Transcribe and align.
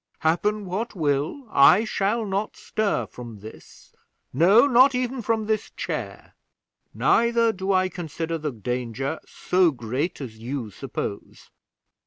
Happen 0.21 0.65
what 0.65 0.95
will, 0.95 1.45
I 1.51 1.85
shall 1.85 2.25
not 2.25 2.57
stir 2.57 3.05
from 3.05 3.41
this 3.41 3.93
no, 4.33 4.65
not 4.65 4.95
even 4.95 5.21
from 5.21 5.45
this 5.45 5.69
chair. 5.77 6.33
Neither 6.91 7.51
do 7.53 7.71
I 7.71 7.87
consider 7.87 8.39
the 8.39 8.51
danger 8.51 9.19
so 9.27 9.69
great 9.69 10.19
as 10.19 10.39
you 10.39 10.71
suppose. 10.71 11.51